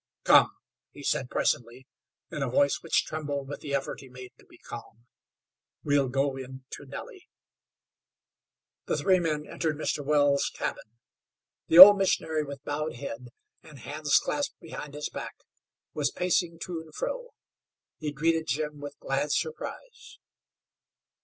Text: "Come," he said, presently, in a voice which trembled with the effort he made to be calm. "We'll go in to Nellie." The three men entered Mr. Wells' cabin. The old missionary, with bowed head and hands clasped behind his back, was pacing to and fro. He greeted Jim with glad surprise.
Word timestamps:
"Come," 0.23 0.49
he 0.93 1.03
said, 1.03 1.29
presently, 1.29 1.85
in 2.31 2.41
a 2.41 2.49
voice 2.49 2.81
which 2.81 3.05
trembled 3.05 3.47
with 3.47 3.59
the 3.59 3.75
effort 3.75 3.99
he 3.99 4.09
made 4.09 4.31
to 4.39 4.45
be 4.47 4.57
calm. 4.57 5.05
"We'll 5.83 6.09
go 6.09 6.35
in 6.37 6.65
to 6.71 6.87
Nellie." 6.87 7.29
The 8.87 8.97
three 8.97 9.19
men 9.19 9.45
entered 9.45 9.75
Mr. 9.77 10.03
Wells' 10.03 10.49
cabin. 10.55 10.97
The 11.67 11.77
old 11.77 11.99
missionary, 11.99 12.43
with 12.43 12.63
bowed 12.63 12.95
head 12.95 13.27
and 13.61 13.77
hands 13.77 14.17
clasped 14.17 14.59
behind 14.59 14.95
his 14.95 15.09
back, 15.11 15.35
was 15.93 16.09
pacing 16.09 16.57
to 16.63 16.79
and 16.81 16.95
fro. 16.95 17.35
He 17.99 18.11
greeted 18.11 18.47
Jim 18.47 18.79
with 18.79 18.97
glad 18.97 19.31
surprise. 19.31 20.17